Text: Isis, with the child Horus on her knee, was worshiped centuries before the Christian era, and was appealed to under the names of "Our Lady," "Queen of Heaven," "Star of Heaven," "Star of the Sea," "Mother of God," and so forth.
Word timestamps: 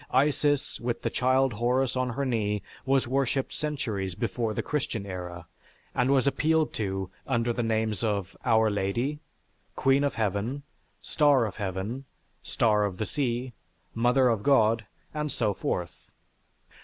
Isis, 0.09 0.79
with 0.79 1.03
the 1.03 1.11
child 1.11 1.53
Horus 1.53 1.95
on 1.95 2.09
her 2.09 2.25
knee, 2.25 2.63
was 2.87 3.07
worshiped 3.07 3.53
centuries 3.53 4.15
before 4.15 4.55
the 4.55 4.63
Christian 4.63 5.05
era, 5.05 5.45
and 5.93 6.09
was 6.09 6.25
appealed 6.25 6.73
to 6.73 7.11
under 7.27 7.53
the 7.53 7.61
names 7.61 8.03
of 8.03 8.35
"Our 8.43 8.71
Lady," 8.71 9.19
"Queen 9.75 10.03
of 10.03 10.15
Heaven," 10.15 10.63
"Star 11.03 11.45
of 11.45 11.57
Heaven," 11.57 12.05
"Star 12.41 12.83
of 12.83 12.97
the 12.97 13.05
Sea," 13.05 13.53
"Mother 13.93 14.29
of 14.29 14.41
God," 14.41 14.85
and 15.13 15.31
so 15.31 15.53
forth. 15.53 15.93